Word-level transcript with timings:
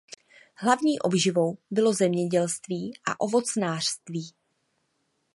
Hlavní 0.57 0.99
obživou 0.99 1.57
bylo 1.71 1.93
zemědělství 1.93 2.93
a 3.11 3.21
ovocnářství. 3.21 4.33